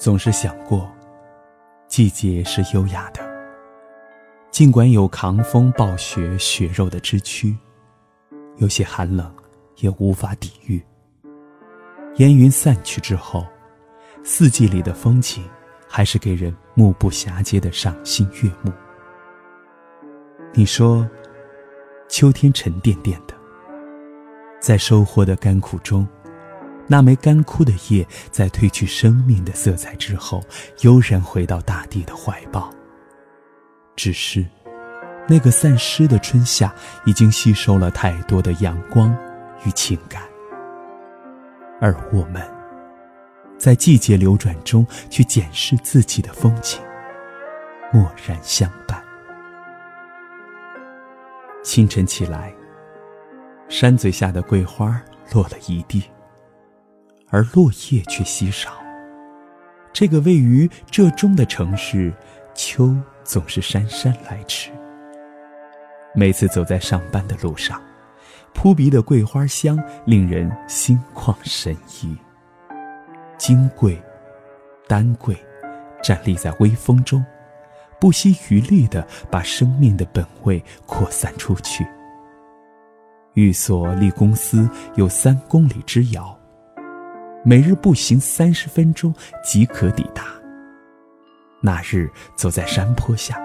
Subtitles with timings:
[0.00, 0.90] 总是想过，
[1.86, 3.20] 季节是优雅的，
[4.50, 7.54] 尽管有扛风暴雪血肉的之躯，
[8.56, 9.30] 有些寒冷，
[9.76, 10.82] 也无法抵御。
[12.16, 13.46] 烟云散去之后，
[14.24, 15.44] 四季里的风景，
[15.86, 18.72] 还是给人目不暇接的赏心悦目。
[20.54, 21.06] 你说，
[22.08, 23.34] 秋天沉甸甸的。
[24.60, 26.08] 在收获的甘苦中，
[26.90, 30.42] 那枚干枯的叶在褪去生命的色彩之后，
[30.80, 32.68] 悠然回到大地的怀抱。
[33.94, 34.44] 只是，
[35.28, 39.16] 那个散失的春夏已经吸收了太多的阳光
[39.64, 40.24] 与情感，
[41.80, 42.42] 而我们，
[43.56, 46.80] 在季节流转中去检视自己的风景，
[47.92, 49.00] 默然相伴。
[51.62, 52.52] 清晨起来。
[53.68, 55.00] 山嘴下的桂花
[55.32, 56.02] 落了一地，
[57.30, 58.70] 而落叶却稀少。
[59.92, 62.12] 这个位于浙中的城市，
[62.54, 64.70] 秋总是姗姗来迟。
[66.14, 67.80] 每次走在上班的路上，
[68.52, 72.16] 扑鼻的桂花香令人心旷神怡。
[73.38, 74.00] 金桂、
[74.88, 75.36] 丹桂，
[76.02, 77.24] 站立在微风中，
[78.00, 81.86] 不惜余力地把生命的本味扩散出去。
[83.34, 86.36] 寓所离公司有三公里之遥，
[87.42, 90.24] 每日步行三十分钟即可抵达。
[91.62, 93.40] 那日走在山坡下，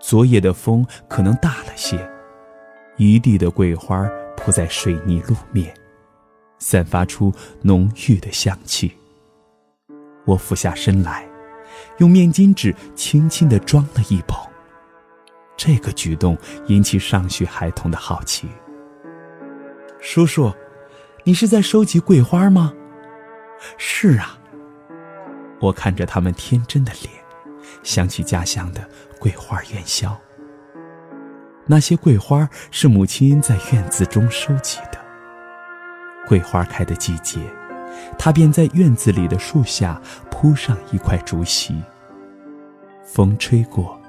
[0.00, 1.98] 昨夜的风可能大了些，
[2.96, 5.74] 一地的桂花铺在水泥路面，
[6.58, 8.92] 散发出浓郁的香气。
[10.24, 11.26] 我俯下身来，
[11.98, 14.38] 用面巾纸轻轻地装了一捧。
[15.54, 16.36] 这个举动
[16.66, 18.48] 引起上学孩童的好奇。
[20.00, 20.52] 叔叔，
[21.24, 22.72] 你是在收集桂花吗？
[23.78, 24.38] 是啊。
[25.60, 27.12] 我看着他们天真的脸，
[27.82, 30.16] 想起家乡的桂花元宵。
[31.66, 35.04] 那些桂花是母亲在院子中收集的。
[36.26, 37.40] 桂花开的季节，
[38.18, 40.00] 她便在院子里的树下
[40.30, 41.82] 铺上一块竹席。
[43.04, 44.00] 风吹过，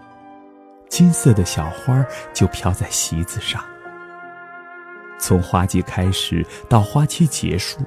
[0.90, 3.64] 金色的小花就飘在席子上。
[5.20, 7.80] 从花季开始到花期结束，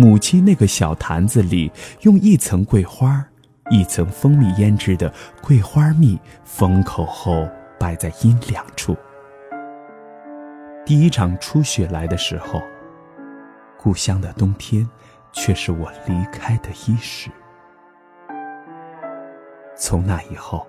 [0.00, 3.22] 母亲那个小坛子里用一层桂花、
[3.70, 5.12] 一层蜂蜜腌制的
[5.42, 7.46] 桂花蜜封口后，
[7.78, 8.96] 摆在阴凉处。
[10.86, 12.62] 第一场初雪来的时候，
[13.76, 14.88] 故乡的冬天，
[15.32, 17.28] 却是我离开的伊始。
[19.76, 20.66] 从那以后，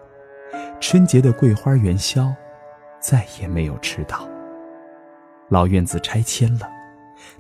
[0.82, 2.34] 春节的桂花元宵，
[3.00, 4.28] 再也没有吃到。
[5.48, 6.70] 老院子拆迁了，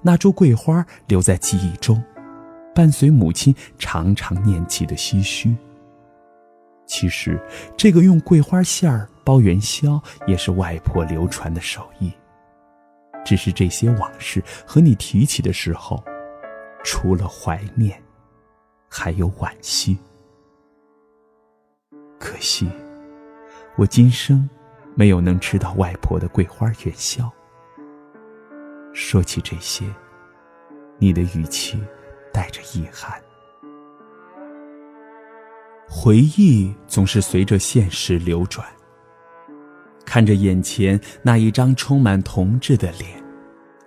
[0.02, 2.03] 那株桂花留在记忆中，
[2.74, 5.56] 伴随母亲常常念起的唏嘘。
[6.86, 7.40] 其实，
[7.78, 12.12] 这个用桂花馅儿包元宵也是外婆流传的手艺。
[13.24, 16.03] 只是这些往事和你提起的时候，
[16.84, 18.02] 除了怀念，
[18.90, 19.98] 还有惋惜。
[22.19, 22.68] 可惜，
[23.78, 24.50] 我今生
[24.96, 27.31] 没有能吃到外婆的桂花元宵。
[28.94, 29.85] 说起这些，
[30.97, 31.81] 你的语气
[32.34, 33.22] 带着遗憾。
[35.88, 38.66] 回忆总是随着现实流转，
[40.06, 43.22] 看着眼前那一张充满童稚的脸，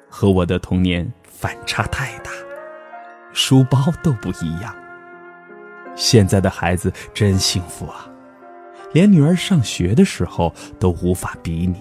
[0.09, 2.31] 和我的童年反差太大，
[3.33, 4.75] 书包都不一样。
[5.95, 8.11] 现在的孩子真幸福啊，
[8.93, 11.81] 连女儿上学的时候都无法比拟。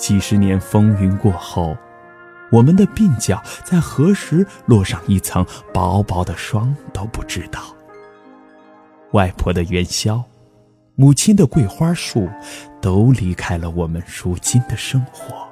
[0.00, 1.76] 几十年风云过后，
[2.50, 7.60] 我们的鬓角在何时落上一层薄薄的霜都不知道。
[9.12, 10.24] 外婆的元宵，
[10.96, 12.30] 母亲的桂花树，
[12.80, 15.46] 都离开了我们如今的生活。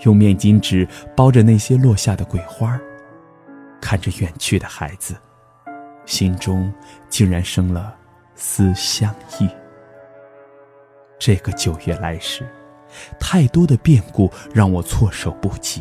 [0.00, 2.76] 用面巾纸包着那些落下的桂花，
[3.80, 5.14] 看着远去的孩子，
[6.06, 6.72] 心中
[7.08, 7.94] 竟然生了
[8.34, 9.48] 思乡意。
[11.24, 12.44] 这个九月来时，
[13.20, 15.80] 太多的变故让我措手不及，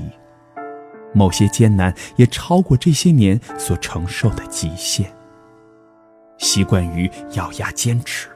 [1.15, 5.11] 某些艰难也超过这些年所承受的极限。
[6.37, 8.29] 习惯于咬牙坚持，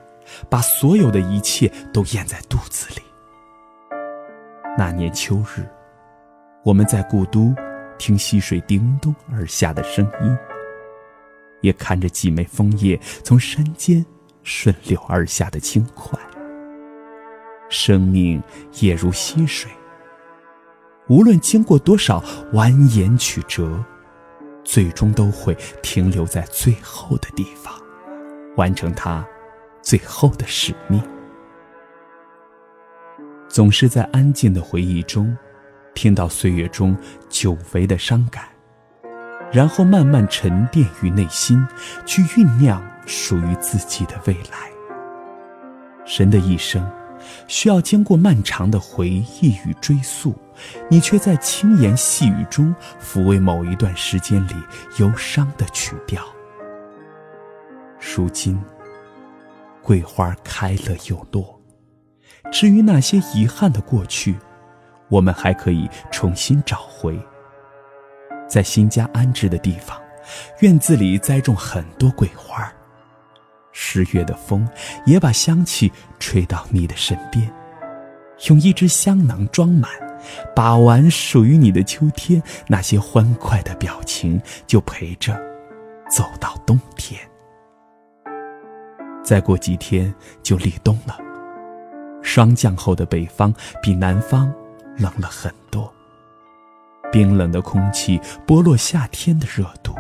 [0.49, 3.03] 把所有的一切都咽在肚子里。
[4.75, 5.63] 那年秋日，
[6.63, 7.53] 我们在故都
[7.99, 10.35] 听溪水叮咚而下的声音，
[11.61, 14.03] 也看着几枚枫叶从山间
[14.41, 16.19] 顺流而下的轻快。
[17.75, 18.41] 生命
[18.79, 19.69] 也如溪水，
[21.09, 22.23] 无论经过多少
[22.53, 23.83] 蜿蜒曲折，
[24.63, 27.73] 最终都会停留在最后的地方，
[28.55, 29.27] 完成它
[29.81, 31.03] 最后的使命。
[33.49, 35.37] 总是在安静的回忆中，
[35.93, 38.45] 听到岁月中久违的伤感，
[39.51, 41.61] 然后慢慢沉淀于内心，
[42.05, 44.71] 去酝酿属于自己的未来。
[46.17, 46.89] 人的一生，
[47.47, 50.33] 需要经过漫长的回忆与追溯，
[50.89, 54.53] 你却在轻言细语中抚慰某一段时间里
[54.97, 56.23] 忧伤的曲调。
[57.99, 58.61] 如今，
[59.81, 61.59] 桂花开了又落。
[62.51, 64.35] 至于那些遗憾的过去，
[65.09, 67.19] 我们还可以重新找回。
[68.47, 69.99] 在新家安置的地方，
[70.59, 72.71] 院子里栽种很多桂花。
[73.77, 74.65] 十月的风
[75.05, 77.53] 也把香气吹到你的身边，
[78.47, 79.91] 用一只香囊装满，
[80.55, 82.41] 把玩属于你的秋天。
[82.67, 85.37] 那些欢快的表情，就陪着
[86.09, 87.19] 走到冬天。
[89.21, 91.19] 再过几天就立冬了。
[92.21, 94.51] 霜降后的北方比南方
[94.97, 95.93] 冷了很多，
[97.11, 98.17] 冰冷的空气
[98.47, 99.93] 剥落夏天的热度。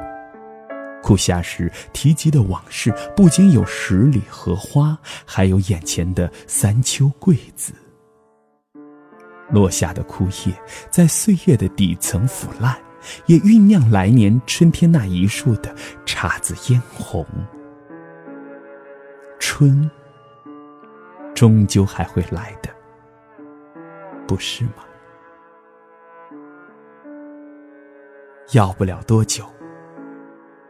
[1.05, 7.73] 酷夏时提及的往事，不仅有十里荷花，还有眼前的三秋桂子。
[9.51, 10.59] 落下的枯叶
[10.89, 12.75] 在岁月的底层腐烂，
[13.27, 15.75] 也酝酿来年春天那一树的
[16.07, 17.23] 姹紫嫣红。
[19.37, 19.87] 春。
[21.35, 22.69] 终究还会来的，
[24.25, 24.83] 不是吗？
[28.53, 29.45] 要不了多久，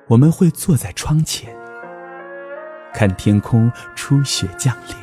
[0.07, 1.55] 我们会坐在窗前，
[2.93, 4.95] 看天空初雪降临，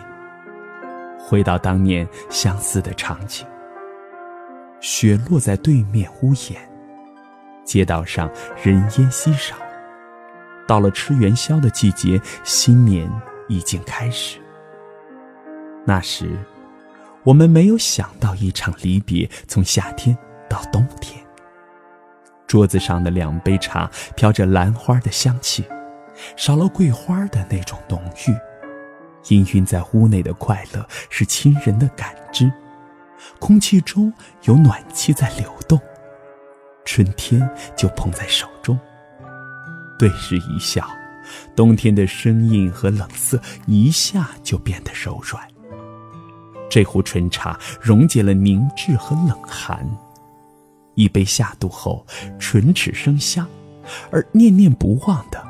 [1.19, 3.45] 回到当年相似的场景。
[4.81, 6.57] 雪落在对面屋檐，
[7.65, 8.31] 街道上
[8.63, 9.57] 人烟稀少。
[10.69, 13.11] 到了吃元宵的季节，新年
[13.49, 14.39] 已经开始。
[15.85, 16.39] 那时，
[17.25, 20.17] 我们没有想到一场离别，从夏天
[20.49, 21.22] 到冬天。
[22.53, 25.65] 桌子上的两杯茶飘着兰花的香气，
[26.37, 28.31] 少了桂花的那种浓郁。
[29.25, 32.53] 氤氲在屋内的快乐是亲人的感知，
[33.39, 34.13] 空气中
[34.43, 35.81] 有暖气在流动，
[36.85, 38.79] 春天就捧在手中，
[39.99, 40.87] 对视一笑，
[41.57, 45.43] 冬天的生硬和冷色一下就变得柔软。
[46.69, 49.89] 这壶春茶溶解了凝滞和冷寒，
[50.95, 52.07] 一杯下肚后，
[52.39, 53.47] 唇齿生香，
[54.11, 55.43] 而念念不忘的，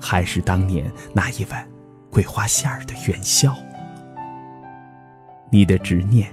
[0.00, 1.68] 还是当年那一碗
[2.10, 3.54] 桂花馅儿的元宵。
[5.50, 6.32] 你的执念，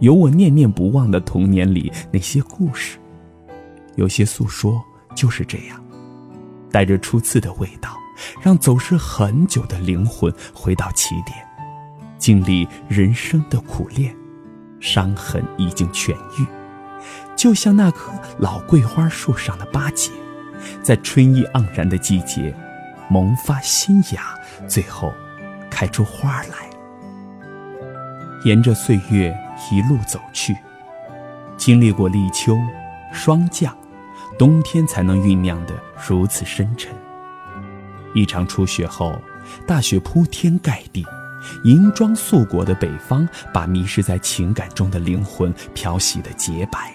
[0.00, 2.98] 有我念念不忘的童年里那些故事，
[3.96, 4.82] 有些诉说
[5.14, 5.82] 就是这样，
[6.70, 7.96] 带着初次的味道，
[8.40, 11.36] 让走失很久的灵魂回到起点。
[12.18, 14.16] 经历人生的苦练，
[14.80, 16.46] 伤痕已经痊愈，
[17.36, 20.10] 就像那棵老桂花树上的八节，
[20.82, 22.54] 在春意盎然的季节，
[23.08, 24.34] 萌发新芽，
[24.68, 25.12] 最后
[25.70, 26.70] 开出花来。
[28.44, 29.36] 沿着岁月
[29.70, 30.56] 一路走去，
[31.56, 32.58] 经历过立秋、
[33.12, 33.76] 霜降、
[34.38, 35.74] 冬天，才能酝酿得
[36.08, 36.92] 如此深沉。
[38.14, 39.16] 一场初雪后，
[39.66, 41.06] 大雪铺天盖地。
[41.64, 46.94] 银装素裹的北方，把迷失在情感中的灵魂漂洗的洁白。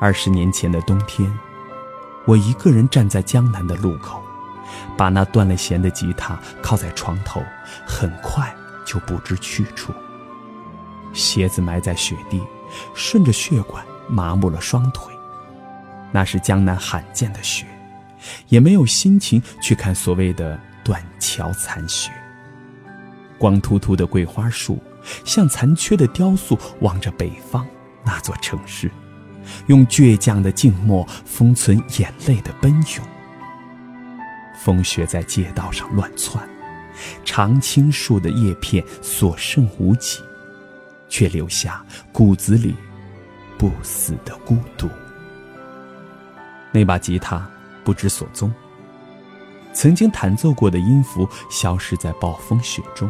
[0.00, 1.32] 二十年前的冬天，
[2.26, 4.22] 我一个人站在江南的路口，
[4.96, 7.42] 把那断了弦的吉他靠在床头，
[7.86, 8.54] 很快
[8.86, 9.92] 就不知去处。
[11.12, 12.40] 鞋子埋在雪地，
[12.94, 15.12] 顺着血管麻木了双腿。
[16.12, 17.66] 那是江南罕见的雪，
[18.48, 22.10] 也没有心情去看所谓的断桥残雪。
[23.38, 24.78] 光秃秃的桂花树，
[25.24, 27.66] 像残缺的雕塑，望着北方
[28.04, 28.90] 那座城市，
[29.68, 33.06] 用倔强的静默封存眼泪的奔涌。
[34.58, 36.46] 风雪在街道上乱窜，
[37.24, 40.18] 常青树的叶片所剩无几，
[41.08, 42.74] 却留下骨子里
[43.56, 44.88] 不死的孤独。
[46.72, 47.48] 那把吉他
[47.84, 48.52] 不知所踪，
[49.72, 53.08] 曾经弹奏过的音符消失在暴风雪中。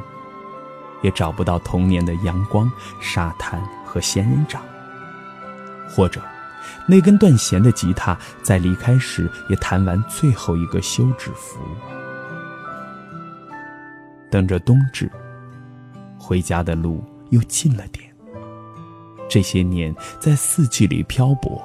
[1.03, 4.63] 也找不到童年的阳光、沙滩和仙人掌，
[5.89, 6.21] 或者，
[6.87, 11.59] 那根断弦的吉他在离开时也弹完最后一个休止符。
[14.31, 15.11] 等着冬至，
[16.19, 18.05] 回家的路又近了点。
[19.29, 21.63] 这些年在四季里漂泊，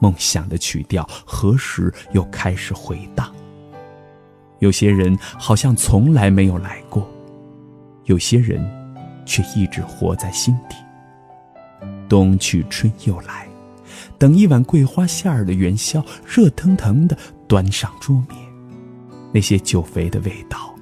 [0.00, 3.32] 梦想的曲调何时又开始回荡？
[4.60, 7.08] 有些人好像从来没有来过，
[8.04, 8.62] 有些人
[9.26, 10.76] 却一直活在心底。
[12.08, 13.48] 冬去春又来，
[14.18, 17.16] 等一碗桂花馅儿的元宵热腾腾的
[17.48, 18.38] 端上桌面，
[19.32, 20.74] 那些久违的味道，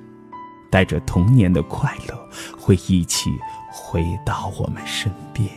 [0.70, 3.30] 带着童年的快乐，会一起
[3.72, 5.48] 回到我们身边。